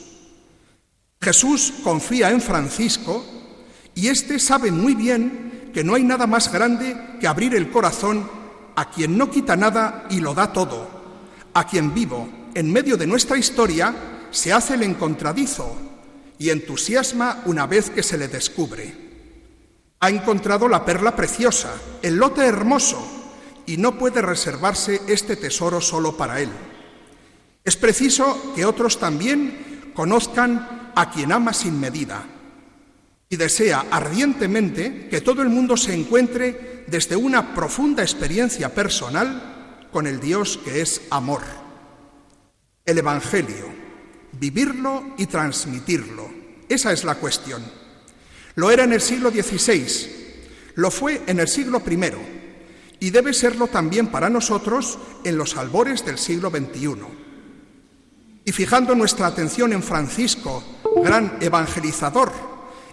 Jesús 1.20 1.72
confía 1.84 2.30
en 2.30 2.40
Francisco 2.40 3.24
y 3.94 4.08
éste 4.08 4.38
sabe 4.38 4.72
muy 4.72 4.94
bien 4.94 5.70
que 5.74 5.84
no 5.84 5.94
hay 5.94 6.02
nada 6.02 6.26
más 6.26 6.50
grande 6.50 6.96
que 7.20 7.26
abrir 7.26 7.54
el 7.54 7.70
corazón 7.70 8.28
a 8.74 8.90
quien 8.90 9.18
no 9.18 9.30
quita 9.30 9.56
nada 9.56 10.06
y 10.10 10.20
lo 10.20 10.34
da 10.34 10.52
todo, 10.52 10.88
a 11.52 11.66
quien 11.66 11.92
vivo, 11.92 12.28
en 12.54 12.72
medio 12.72 12.96
de 12.96 13.06
nuestra 13.06 13.36
historia, 13.36 13.94
se 14.30 14.52
hace 14.52 14.74
el 14.74 14.82
encontradizo 14.82 15.76
y 16.38 16.50
entusiasma 16.50 17.42
una 17.44 17.66
vez 17.66 17.90
que 17.90 18.02
se 18.02 18.16
le 18.16 18.28
descubre 18.28 19.09
ha 20.00 20.08
encontrado 20.08 20.66
la 20.66 20.84
perla 20.84 21.14
preciosa, 21.14 21.74
el 22.00 22.16
lote 22.16 22.44
hermoso, 22.44 23.06
y 23.66 23.76
no 23.76 23.98
puede 23.98 24.22
reservarse 24.22 25.02
este 25.06 25.36
tesoro 25.36 25.80
solo 25.80 26.16
para 26.16 26.40
él. 26.40 26.48
Es 27.62 27.76
preciso 27.76 28.52
que 28.56 28.64
otros 28.64 28.98
también 28.98 29.92
conozcan 29.94 30.92
a 30.94 31.10
quien 31.10 31.30
ama 31.30 31.52
sin 31.52 31.78
medida 31.78 32.24
y 33.28 33.36
desea 33.36 33.86
ardientemente 33.90 35.08
que 35.08 35.20
todo 35.20 35.42
el 35.42 35.50
mundo 35.50 35.76
se 35.76 35.94
encuentre 35.94 36.84
desde 36.88 37.14
una 37.14 37.54
profunda 37.54 38.02
experiencia 38.02 38.74
personal 38.74 39.86
con 39.92 40.06
el 40.06 40.18
Dios 40.18 40.58
que 40.64 40.80
es 40.80 41.02
amor. 41.10 41.42
El 42.84 42.98
Evangelio, 42.98 43.66
vivirlo 44.32 45.14
y 45.18 45.26
transmitirlo, 45.26 46.28
esa 46.68 46.92
es 46.92 47.04
la 47.04 47.16
cuestión. 47.16 47.79
Lo 48.60 48.70
era 48.70 48.84
en 48.84 48.92
el 48.92 49.00
siglo 49.00 49.30
XVI, 49.30 50.72
lo 50.74 50.90
fue 50.90 51.22
en 51.26 51.40
el 51.40 51.48
siglo 51.48 51.80
I 51.88 53.06
y 53.06 53.08
debe 53.08 53.32
serlo 53.32 53.68
también 53.68 54.08
para 54.08 54.28
nosotros 54.28 54.98
en 55.24 55.38
los 55.38 55.56
albores 55.56 56.04
del 56.04 56.18
siglo 56.18 56.50
XXI. 56.50 56.94
Y 58.44 58.52
fijando 58.52 58.94
nuestra 58.94 59.28
atención 59.28 59.72
en 59.72 59.82
Francisco, 59.82 60.62
gran 61.02 61.38
evangelizador 61.40 62.30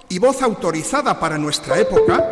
y 0.08 0.20
voz 0.20 0.42
autorizada 0.42 1.20
para 1.20 1.38
nuestra 1.38 1.78
época, 1.78 2.24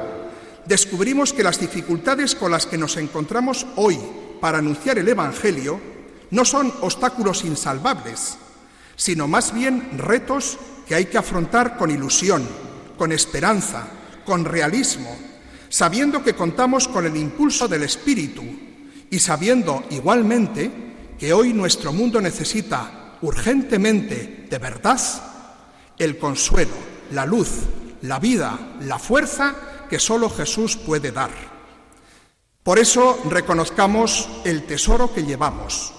descubrimos 0.65 1.33
que 1.33 1.43
las 1.43 1.59
dificultades 1.59 2.35
con 2.35 2.53
las 2.53 2.65
que 2.65 2.77
nos 2.77 2.95
encontramos 2.95 3.67
hoy 3.75 3.99
para 4.39 4.59
anunciar 4.59 4.97
el 4.97 5.09
Evangelio 5.09 5.77
no 6.31 6.45
son 6.45 6.73
obstáculos 6.79 7.43
insalvables, 7.43 8.37
sino 8.95 9.27
más 9.27 9.53
bien 9.53 9.97
retos 9.97 10.57
que 10.87 10.95
hay 10.95 11.07
que 11.07 11.17
afrontar 11.17 11.75
con 11.75 11.91
ilusión, 11.91 12.47
con 12.97 13.11
esperanza, 13.11 13.87
con 14.25 14.45
realismo, 14.45 15.15
sabiendo 15.69 16.23
que 16.23 16.33
contamos 16.33 16.87
con 16.87 17.05
el 17.05 17.15
impulso 17.15 17.67
del 17.67 17.83
Espíritu 17.83 18.43
y 19.09 19.19
sabiendo 19.19 19.83
igualmente 19.91 20.71
que 21.19 21.33
hoy 21.33 21.53
nuestro 21.53 21.93
mundo 21.93 22.19
necesita 22.21 23.17
urgentemente 23.21 24.47
de 24.49 24.57
verdad 24.57 24.99
el 25.97 26.17
consuelo, 26.17 26.73
la 27.11 27.25
luz, 27.25 27.49
la 28.01 28.19
vida, 28.19 28.75
la 28.81 28.99
fuerza 28.99 29.55
que 29.89 29.99
solo 29.99 30.29
Jesús 30.29 30.75
puede 30.75 31.11
dar. 31.11 31.31
Por 32.63 32.79
eso 32.79 33.21
reconozcamos 33.29 34.27
el 34.43 34.63
tesoro 34.63 35.13
que 35.13 35.23
llevamos. 35.23 35.93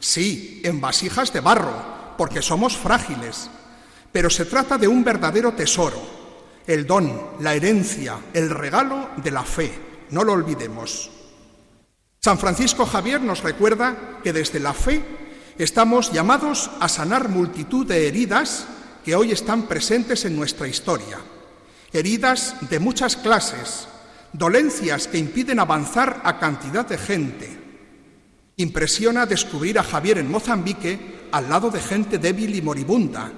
Sí, 0.00 0.60
en 0.64 0.80
vasijas 0.80 1.32
de 1.32 1.40
barro, 1.40 2.14
porque 2.18 2.42
somos 2.42 2.76
frágiles, 2.76 3.48
pero 4.14 4.30
se 4.30 4.44
trata 4.44 4.78
de 4.78 4.86
un 4.86 5.02
verdadero 5.02 5.54
tesoro, 5.54 6.00
el 6.68 6.86
don, 6.86 7.30
la 7.40 7.52
herencia, 7.52 8.16
el 8.32 8.48
regalo 8.48 9.10
de 9.16 9.32
la 9.32 9.42
fe. 9.42 9.72
No 10.10 10.22
lo 10.22 10.34
olvidemos. 10.34 11.10
San 12.20 12.38
Francisco 12.38 12.86
Javier 12.86 13.20
nos 13.20 13.42
recuerda 13.42 14.20
que 14.22 14.32
desde 14.32 14.60
la 14.60 14.72
fe 14.72 15.02
estamos 15.58 16.12
llamados 16.12 16.70
a 16.78 16.88
sanar 16.88 17.28
multitud 17.28 17.84
de 17.88 18.06
heridas 18.06 18.68
que 19.04 19.16
hoy 19.16 19.32
están 19.32 19.62
presentes 19.62 20.24
en 20.24 20.36
nuestra 20.36 20.68
historia. 20.68 21.18
Heridas 21.92 22.54
de 22.70 22.78
muchas 22.78 23.16
clases, 23.16 23.88
dolencias 24.32 25.08
que 25.08 25.18
impiden 25.18 25.58
avanzar 25.58 26.20
a 26.22 26.38
cantidad 26.38 26.86
de 26.86 26.98
gente. 26.98 27.58
Impresiona 28.58 29.26
descubrir 29.26 29.76
a 29.80 29.82
Javier 29.82 30.18
en 30.18 30.30
Mozambique 30.30 31.26
al 31.32 31.48
lado 31.48 31.68
de 31.68 31.80
gente 31.80 32.18
débil 32.18 32.54
y 32.54 32.62
moribunda, 32.62 33.32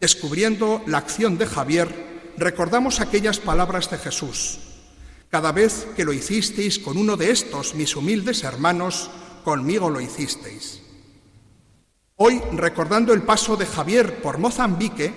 Descubriendo 0.00 0.82
la 0.86 0.96
acción 0.96 1.36
de 1.36 1.44
Javier, 1.46 2.32
recordamos 2.38 3.00
aquellas 3.00 3.38
palabras 3.38 3.90
de 3.90 3.98
Jesús. 3.98 4.58
Cada 5.28 5.52
vez 5.52 5.86
que 5.94 6.06
lo 6.06 6.14
hicisteis 6.14 6.78
con 6.78 6.96
uno 6.96 7.18
de 7.18 7.30
estos, 7.30 7.74
mis 7.74 7.94
humildes 7.94 8.42
hermanos, 8.42 9.10
conmigo 9.44 9.90
lo 9.90 10.00
hicisteis. 10.00 10.80
Hoy, 12.16 12.40
recordando 12.52 13.12
el 13.12 13.22
paso 13.22 13.56
de 13.56 13.66
Javier 13.66 14.22
por 14.22 14.38
Mozambique, 14.38 15.12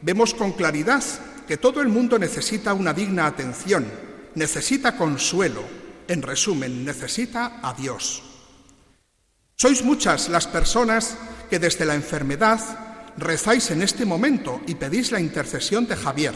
vemos 0.00 0.32
con 0.32 0.52
claridad 0.52 1.02
que 1.48 1.56
todo 1.56 1.80
el 1.80 1.88
mundo 1.88 2.16
necesita 2.16 2.72
una 2.72 2.94
digna 2.94 3.26
atención, 3.26 3.90
necesita 4.36 4.96
consuelo, 4.96 5.64
en 6.06 6.22
resumen, 6.22 6.84
necesita 6.84 7.58
a 7.62 7.74
Dios. 7.74 8.22
Sois 9.56 9.82
muchas 9.82 10.28
las 10.28 10.46
personas 10.46 11.16
que 11.50 11.58
desde 11.58 11.84
la 11.84 11.96
enfermedad 11.96 12.89
rezáis 13.20 13.70
en 13.70 13.82
este 13.82 14.04
momento 14.04 14.60
y 14.66 14.74
pedís 14.74 15.12
la 15.12 15.20
intercesión 15.20 15.86
de 15.86 15.96
Javier. 15.96 16.34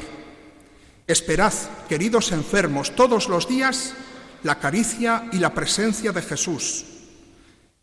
Esperad, 1.07 1.53
queridos 1.88 2.33
enfermos, 2.33 2.95
todos 2.95 3.29
los 3.29 3.49
días 3.49 3.95
la 4.43 4.59
caricia 4.59 5.29
y 5.33 5.38
la 5.38 5.53
presencia 5.55 6.12
de 6.12 6.23
Jesús. 6.23 6.85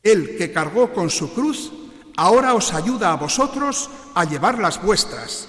Él 0.03 0.36
que 0.38 0.51
cargó 0.51 0.93
con 0.93 1.10
su 1.10 1.34
cruz, 1.34 1.72
ahora 2.15 2.53
os 2.53 2.74
ayuda 2.74 3.12
a 3.12 3.17
vosotros 3.17 3.89
a 4.13 4.25
llevar 4.25 4.60
las 4.60 4.81
vuestras. 4.81 5.48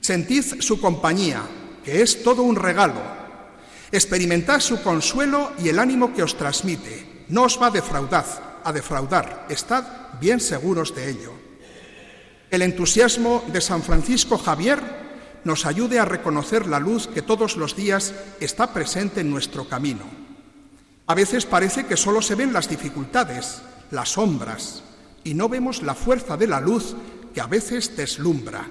Sentid 0.00 0.60
su 0.60 0.80
compañía, 0.80 1.42
que 1.84 2.02
es 2.02 2.22
todo 2.22 2.42
un 2.42 2.56
regalo. 2.56 3.00
Experimentad 3.92 4.60
su 4.60 4.82
consuelo 4.82 5.52
y 5.58 5.68
el 5.68 5.78
ánimo 5.78 6.14
que 6.14 6.22
os 6.22 6.36
transmite. 6.36 7.24
No 7.28 7.44
os 7.44 7.60
va 7.60 7.66
a 7.66 7.70
defraudar, 7.70 8.60
a 8.62 8.72
defraudar. 8.72 9.46
Estad 9.48 9.84
bien 10.20 10.40
seguros 10.40 10.94
de 10.94 11.10
ello. 11.10 11.39
El 12.50 12.62
entusiasmo 12.62 13.44
de 13.52 13.60
San 13.60 13.80
Francisco 13.80 14.36
Javier 14.36 14.80
nos 15.44 15.66
ayude 15.66 16.00
a 16.00 16.04
reconocer 16.04 16.66
la 16.66 16.80
luz 16.80 17.06
que 17.06 17.22
todos 17.22 17.56
los 17.56 17.76
días 17.76 18.12
está 18.40 18.72
presente 18.72 19.20
en 19.20 19.30
nuestro 19.30 19.68
camino. 19.68 20.02
A 21.06 21.14
veces 21.14 21.46
parece 21.46 21.86
que 21.86 21.96
solo 21.96 22.20
se 22.20 22.34
ven 22.34 22.52
las 22.52 22.68
dificultades, 22.68 23.62
las 23.92 24.10
sombras, 24.10 24.82
y 25.22 25.34
no 25.34 25.48
vemos 25.48 25.82
la 25.82 25.94
fuerza 25.94 26.36
de 26.36 26.48
la 26.48 26.60
luz 26.60 26.96
que 27.32 27.40
a 27.40 27.46
veces 27.46 27.96
deslumbra. 27.96 28.66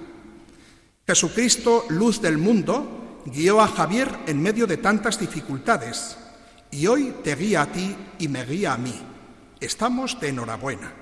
Jesucristo, 1.07 1.86
luz 1.88 2.21
del 2.21 2.38
mundo, 2.38 3.21
guió 3.25 3.62
a 3.62 3.67
Javier 3.67 4.09
en 4.27 4.41
medio 4.41 4.67
de 4.67 4.77
tantas 4.77 5.19
dificultades 5.19 6.17
y 6.69 6.86
hoy 6.88 7.15
te 7.24 7.33
guía 7.36 7.62
a 7.62 7.71
ti 7.71 7.95
y 8.19 8.27
me 8.27 8.45
guía 8.45 8.74
a 8.74 8.77
mí. 8.77 9.00
Estamos 9.62 10.19
de 10.19 10.29
enhorabuena. 10.29 10.93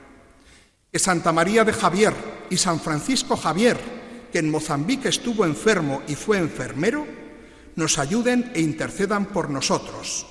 Que 0.92 1.00
Santa 1.00 1.32
María 1.32 1.64
de 1.64 1.74
Javier 1.74 2.37
y 2.50 2.58
San 2.58 2.80
Francisco 2.80 3.36
Javier 3.38 3.98
que 4.32 4.40
en 4.40 4.52
Mozambique 4.52 5.10
estuvo 5.10 5.46
enfermo 5.46 6.02
y 6.08 6.16
fue 6.16 6.38
enfermero, 6.38 7.06
nos 7.76 7.98
ayuden 7.98 8.52
e 8.54 8.62
intercedan 8.62 9.28
por 9.28 9.50
nosotros. 9.50 10.26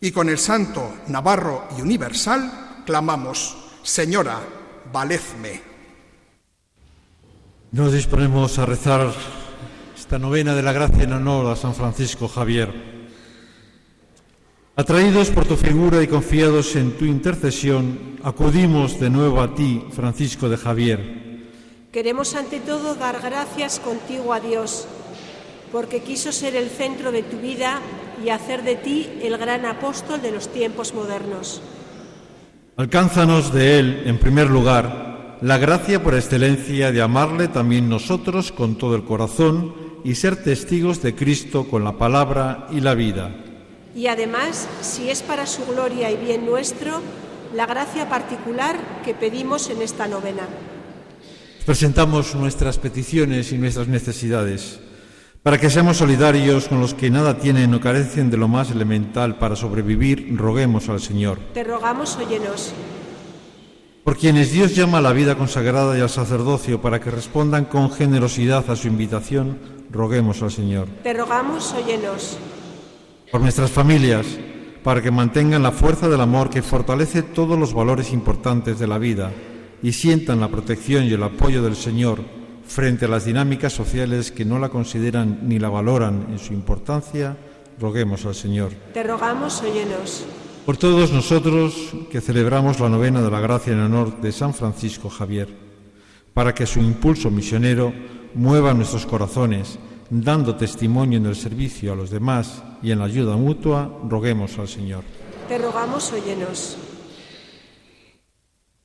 Y 0.00 0.10
con 0.12 0.28
el 0.28 0.38
Santo 0.38 0.94
Navarro 1.08 1.68
y 1.76 1.82
Universal 1.82 2.82
clamamos, 2.86 3.56
Señora, 3.82 4.40
valedme. 4.92 5.60
Nos 7.72 7.92
disponemos 7.92 8.58
a 8.58 8.66
rezar 8.66 9.12
esta 9.96 10.18
novena 10.18 10.54
de 10.54 10.62
la 10.62 10.72
gracia 10.72 11.02
en 11.02 11.12
honor 11.12 11.46
a 11.46 11.56
San 11.56 11.74
Francisco 11.74 12.28
Javier. 12.28 12.98
Atraídos 14.76 15.30
por 15.30 15.44
tu 15.44 15.56
figura 15.56 16.02
y 16.02 16.06
confiados 16.06 16.76
en 16.76 16.96
tu 16.96 17.04
intercesión, 17.04 18.18
acudimos 18.22 19.00
de 19.00 19.10
nuevo 19.10 19.42
a 19.42 19.54
ti, 19.54 19.84
Francisco 19.90 20.48
de 20.48 20.56
Javier 20.56 21.27
Queremos 21.92 22.34
ante 22.34 22.60
todo 22.60 22.94
dar 22.96 23.18
gracias 23.22 23.80
contigo 23.80 24.34
a 24.34 24.40
Dios, 24.40 24.86
porque 25.72 26.02
quiso 26.02 26.32
ser 26.32 26.54
el 26.54 26.68
centro 26.68 27.12
de 27.12 27.22
tu 27.22 27.38
vida 27.38 27.80
y 28.22 28.28
hacer 28.28 28.62
de 28.62 28.76
ti 28.76 29.08
el 29.22 29.38
gran 29.38 29.64
apóstol 29.64 30.20
de 30.20 30.30
los 30.30 30.48
tiempos 30.48 30.92
modernos. 30.92 31.62
Alcánzanos 32.76 33.54
de 33.54 33.78
Él, 33.78 34.02
en 34.04 34.18
primer 34.18 34.50
lugar, 34.50 35.38
la 35.40 35.56
gracia 35.56 36.02
por 36.02 36.14
excelencia 36.14 36.92
de 36.92 37.00
amarle 37.00 37.48
también 37.48 37.88
nosotros 37.88 38.52
con 38.52 38.76
todo 38.76 38.94
el 38.94 39.04
corazón 39.04 39.74
y 40.04 40.14
ser 40.14 40.36
testigos 40.36 41.00
de 41.02 41.14
Cristo 41.14 41.68
con 41.70 41.84
la 41.84 41.96
palabra 41.96 42.66
y 42.70 42.82
la 42.82 42.94
vida. 42.94 43.34
Y 43.94 44.08
además, 44.08 44.68
si 44.82 45.08
es 45.08 45.22
para 45.22 45.46
su 45.46 45.64
gloria 45.64 46.10
y 46.10 46.18
bien 46.18 46.44
nuestro, 46.44 47.00
la 47.54 47.64
gracia 47.64 48.10
particular 48.10 48.76
que 49.06 49.14
pedimos 49.14 49.70
en 49.70 49.80
esta 49.80 50.06
novena. 50.06 50.46
Presentamos 51.68 52.34
nuestras 52.34 52.78
peticiones 52.78 53.52
y 53.52 53.58
nuestras 53.58 53.88
necesidades 53.88 54.80
para 55.42 55.58
que 55.58 55.68
seamos 55.68 55.98
solidarios 55.98 56.66
con 56.66 56.80
los 56.80 56.94
que 56.94 57.10
nada 57.10 57.36
tienen 57.36 57.74
o 57.74 57.78
carecen 57.78 58.30
de 58.30 58.38
lo 58.38 58.48
más 58.48 58.70
elemental 58.70 59.36
para 59.36 59.54
sobrevivir, 59.54 60.34
roguemos 60.34 60.88
al 60.88 61.02
Señor. 61.02 61.38
Te 61.52 61.64
rogamos, 61.64 62.16
óyenos. 62.16 62.72
Por 64.02 64.16
quienes 64.16 64.50
Dios 64.50 64.74
llama 64.74 64.96
a 64.96 65.02
la 65.02 65.12
vida 65.12 65.36
consagrada 65.36 65.98
y 65.98 66.00
al 66.00 66.08
sacerdocio 66.08 66.80
para 66.80 67.00
que 67.00 67.10
respondan 67.10 67.66
con 67.66 67.90
generosidad 67.90 68.70
a 68.70 68.74
su 68.74 68.88
invitación, 68.88 69.58
roguemos 69.92 70.40
al 70.40 70.50
Señor. 70.50 70.88
Te 71.02 71.12
rogamos, 71.12 71.74
óyenos. 71.74 72.38
Por 73.30 73.42
nuestras 73.42 73.70
familias, 73.70 74.24
para 74.82 75.02
que 75.02 75.10
mantengan 75.10 75.62
la 75.62 75.72
fuerza 75.72 76.08
del 76.08 76.22
amor 76.22 76.48
que 76.48 76.62
fortalece 76.62 77.20
todos 77.20 77.58
los 77.58 77.74
valores 77.74 78.10
importantes 78.14 78.78
de 78.78 78.86
la 78.86 78.96
vida 78.96 79.30
y 79.82 79.92
sientan 79.92 80.40
la 80.40 80.48
protección 80.48 81.04
y 81.04 81.12
el 81.12 81.22
apoyo 81.22 81.62
del 81.62 81.76
Señor 81.76 82.20
frente 82.66 83.06
a 83.06 83.08
las 83.08 83.24
dinámicas 83.24 83.72
sociales 83.72 84.30
que 84.30 84.44
no 84.44 84.58
la 84.58 84.68
consideran 84.68 85.40
ni 85.42 85.58
la 85.58 85.70
valoran 85.70 86.26
en 86.30 86.38
su 86.38 86.52
importancia, 86.52 87.36
roguemos 87.80 88.26
al 88.26 88.34
Señor. 88.34 88.72
Te 88.92 89.02
rogamos, 89.02 89.62
óyenos. 89.62 90.24
Por 90.66 90.76
todos 90.76 91.12
nosotros 91.12 91.94
que 92.10 92.20
celebramos 92.20 92.78
la 92.78 92.90
novena 92.90 93.22
de 93.22 93.30
la 93.30 93.40
gracia 93.40 93.72
en 93.72 93.80
honor 93.80 94.20
de 94.20 94.32
San 94.32 94.52
Francisco 94.52 95.08
Javier, 95.08 95.48
para 96.34 96.54
que 96.54 96.66
su 96.66 96.80
impulso 96.80 97.30
misionero 97.30 97.92
mueva 98.34 98.74
nuestros 98.74 99.06
corazones, 99.06 99.78
dando 100.10 100.56
testimonio 100.56 101.18
en 101.18 101.26
el 101.26 101.36
servicio 101.36 101.92
a 101.92 101.96
los 101.96 102.10
demás 102.10 102.62
y 102.82 102.90
en 102.90 102.98
la 102.98 103.06
ayuda 103.06 103.36
mutua, 103.36 103.90
roguemos 104.08 104.58
al 104.58 104.68
Señor. 104.68 105.04
Te 105.48 105.56
rogamos, 105.56 106.12
óyenos. 106.12 106.76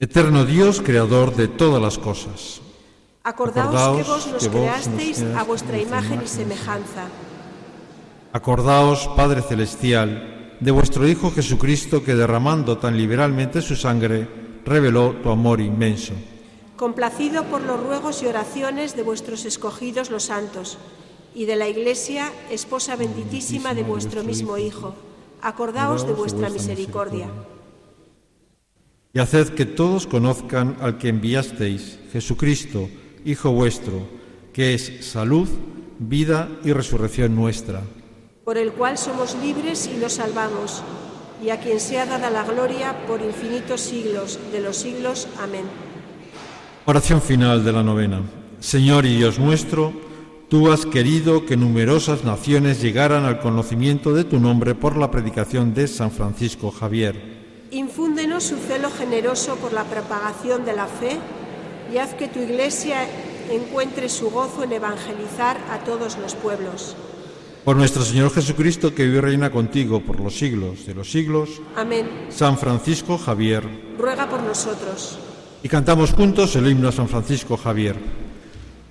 Eterno 0.03 0.43
Dios, 0.43 0.81
creador 0.81 1.33
de 1.33 1.47
todas 1.47 1.81
las 1.81 1.97
cosas. 1.97 2.59
Acordaos, 3.23 3.95
que 3.95 4.03
vos 4.03 4.27
nos 4.27 4.49
creasteis 4.49 5.21
a 5.21 5.43
vuestra 5.43 5.79
imagen 5.79 6.21
y 6.21 6.27
semejanza. 6.27 7.07
Acordaos, 8.33 9.07
Padre 9.15 9.41
Celestial, 9.41 10.57
de 10.59 10.71
vuestro 10.71 11.07
Hijo 11.07 11.31
Jesucristo 11.31 12.03
que 12.03 12.15
derramando 12.15 12.77
tan 12.79 12.97
liberalmente 12.97 13.61
su 13.61 13.77
sangre, 13.77 14.27
reveló 14.65 15.15
tu 15.23 15.29
amor 15.29 15.61
inmenso. 15.61 16.11
Complacido 16.75 17.45
por 17.45 17.61
los 17.61 17.81
ruegos 17.81 18.23
y 18.23 18.25
oraciones 18.25 18.97
de 18.97 19.03
vuestros 19.03 19.45
escogidos 19.45 20.11
los 20.11 20.23
santos 20.23 20.79
y 21.33 21.45
de 21.45 21.55
la 21.55 21.69
Iglesia, 21.69 22.29
esposa 22.51 22.97
benditísima 22.97 23.73
de 23.73 23.83
vuestro 23.83 24.21
mismo 24.21 24.57
Hijo, 24.57 24.95
acordaos 25.41 26.05
de 26.05 26.11
vuestra 26.11 26.49
misericordia 26.49 27.29
y 29.15 29.19
haced 29.19 29.49
que 29.49 29.67
todos 29.67 30.07
conozcan 30.07 30.75
al 30.81 30.97
que 30.97 31.09
enviasteis, 31.09 31.99
Jesucristo, 32.11 32.89
Hijo 33.25 33.51
vuestro, 33.51 34.07
que 34.51 34.73
es 34.73 35.05
salud, 35.05 35.47
vida 35.99 36.49
y 36.63 36.73
resurrección 36.73 37.35
nuestra. 37.35 37.81
Por 38.43 38.57
el 38.57 38.71
cual 38.71 38.97
somos 38.97 39.37
libres 39.41 39.87
y 39.87 39.97
nos 39.97 40.13
salvamos, 40.13 40.81
y 41.45 41.51
a 41.51 41.59
quien 41.59 41.79
sea 41.79 42.07
dada 42.07 42.31
la 42.31 42.43
gloria 42.43 43.05
por 43.05 43.21
infinitos 43.21 43.81
siglos 43.81 44.39
de 44.51 44.61
los 44.61 44.77
siglos. 44.77 45.27
Amén. 45.39 45.65
Oración 46.85 47.21
final 47.21 47.63
de 47.63 47.71
la 47.71 47.83
novena. 47.83 48.21
Señor 48.59 49.05
y 49.05 49.15
Dios 49.15 49.37
nuestro, 49.37 49.93
tú 50.49 50.71
has 50.71 50.87
querido 50.87 51.45
que 51.45 51.55
numerosas 51.55 52.23
naciones 52.23 52.81
llegaran 52.81 53.25
al 53.25 53.39
conocimiento 53.39 54.13
de 54.13 54.23
tu 54.23 54.39
nombre 54.39 54.73
por 54.73 54.97
la 54.97 55.11
predicación 55.11 55.75
de 55.75 55.87
San 55.87 56.09
Francisco 56.09 56.71
Javier 56.71 57.42
Infúndenos 57.73 58.43
su 58.43 58.57
celo 58.57 58.91
generoso 58.91 59.55
por 59.55 59.73
la 59.73 59.83
propagación 59.83 60.63
de 60.63 60.73
la 60.73 60.85
fe 60.85 61.17
y 61.91 61.97
haz 61.97 62.13
que 62.13 62.27
tu 62.27 62.39
Iglesia 62.39 63.07
encuentre 63.49 64.09
su 64.09 64.29
gozo 64.29 64.63
en 64.63 64.73
evangelizar 64.73 65.57
a 65.71 65.79
todos 65.79 66.19
los 66.19 66.35
pueblos. 66.35 66.95
Por 67.65 67.75
nuestro 67.75 68.03
Señor 68.03 68.31
Jesucristo, 68.31 68.93
que 68.93 69.05
vive 69.05 69.17
y 69.17 69.21
reina 69.21 69.49
contigo 69.49 70.01
por 70.01 70.19
los 70.19 70.37
siglos 70.37 70.85
de 70.85 70.93
los 70.93 71.11
siglos. 71.11 71.61
Amén. 71.75 72.27
San 72.29 72.59
Francisco 72.59 73.17
Javier. 73.17 73.63
Ruega 73.97 74.29
por 74.29 74.43
nosotros. 74.43 75.17
Y 75.63 75.67
cantamos 75.67 76.13
juntos 76.13 76.55
el 76.55 76.69
himno 76.69 76.89
a 76.89 76.91
San 76.91 77.07
Francisco 77.07 77.57
Javier. 77.57 77.95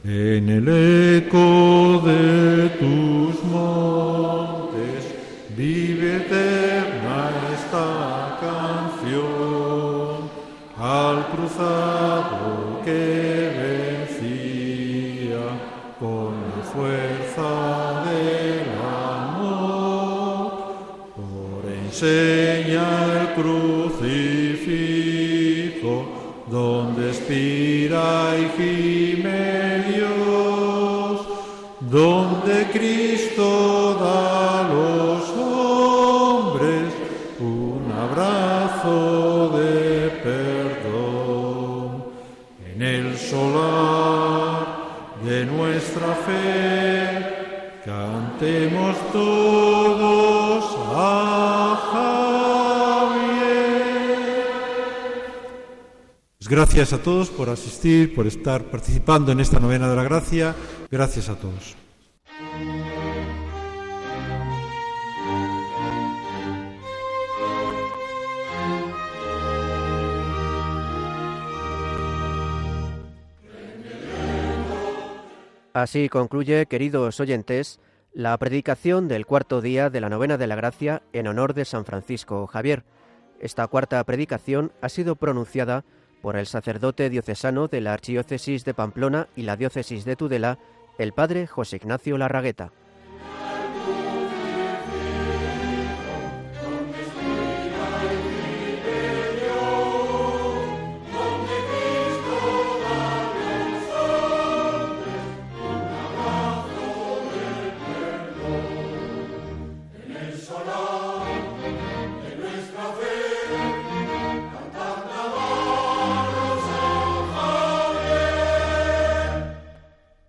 En 0.02 0.48
el 0.48 0.66
eco 1.22 2.02
de 2.04 2.68
tus 2.80 3.44
montes 3.44 5.04
vive 5.56 6.16
eterna 6.16 7.01
que 12.84 13.52
vencía 14.08 15.44
con 16.00 16.30
la 16.56 16.62
fuerza 16.64 17.50
del 18.06 18.66
amor, 19.20 20.40
por 21.16 21.62
enseña 21.70 22.86
el 23.20 23.26
crucifijo 23.34 24.42
donde 26.50 27.02
expira 27.08 28.08
y 28.38 28.42
gime 28.56 29.84
Dios, 29.92 31.14
donde 31.80 32.54
Cristo 32.72 33.48
da 34.00 34.60
a 34.60 34.62
solar 43.18 44.82
de 45.24 45.44
nuestra 45.46 46.14
fe, 46.26 47.80
cantemos 47.84 48.96
todos 49.12 50.76
a 50.94 51.78
Javier. 51.92 53.32
Pues 56.38 56.48
gracias 56.48 56.92
a 56.92 56.98
todos 56.98 57.30
por 57.30 57.48
asistir, 57.48 58.14
por 58.14 58.26
estar 58.26 58.64
participando 58.64 59.32
en 59.32 59.40
esta 59.40 59.60
novena 59.60 59.88
de 59.88 59.96
la 59.96 60.04
gracia. 60.04 60.54
Gracias 60.90 61.28
a 61.28 61.36
todos. 61.36 61.81
Así 75.74 76.10
concluye, 76.10 76.66
queridos 76.66 77.18
oyentes, 77.18 77.80
la 78.12 78.36
predicación 78.36 79.08
del 79.08 79.24
cuarto 79.24 79.62
día 79.62 79.88
de 79.88 80.02
la 80.02 80.10
novena 80.10 80.36
de 80.36 80.46
la 80.46 80.54
gracia 80.54 81.02
en 81.14 81.26
honor 81.26 81.54
de 81.54 81.64
San 81.64 81.86
Francisco 81.86 82.46
Javier. 82.46 82.84
Esta 83.40 83.66
cuarta 83.68 84.04
predicación 84.04 84.72
ha 84.82 84.90
sido 84.90 85.16
pronunciada 85.16 85.84
por 86.20 86.36
el 86.36 86.44
sacerdote 86.44 87.08
diocesano 87.08 87.68
de 87.68 87.80
la 87.80 87.94
Archidiócesis 87.94 88.66
de 88.66 88.74
Pamplona 88.74 89.28
y 89.34 89.42
la 89.42 89.56
Diócesis 89.56 90.04
de 90.04 90.14
Tudela, 90.14 90.58
el 90.98 91.14
padre 91.14 91.46
José 91.46 91.76
Ignacio 91.76 92.18
Larragueta. 92.18 92.70